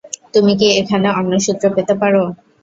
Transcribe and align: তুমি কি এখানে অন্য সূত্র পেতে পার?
তুমি 0.33 0.51
কি 0.59 0.67
এখানে 0.79 1.07
অন্য 1.19 1.31
সূত্র 1.45 1.65
পেতে 1.75 1.93
পার? 1.99 2.13